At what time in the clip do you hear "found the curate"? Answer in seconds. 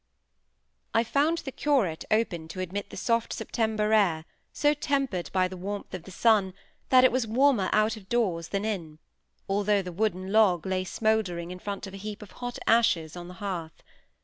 1.03-2.05